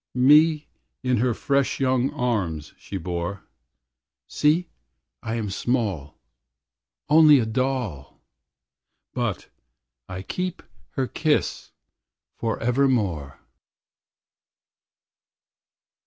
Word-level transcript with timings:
Me 0.15 0.67
in 1.03 1.17
her 1.17 1.31
fresh 1.31 1.79
young 1.79 2.09
arms 2.09 2.73
she 2.75 2.97
bore. 2.97 3.43
See, 4.27 4.67
I 5.21 5.35
am 5.35 5.51
small, 5.51 6.17
Only 7.07 7.37
a 7.37 7.45
doll. 7.45 8.19
But 9.13 9.49
I 10.09 10.23
keep 10.23 10.63
her 10.93 11.05
kiss 11.05 11.71
forevermore. 12.39 13.41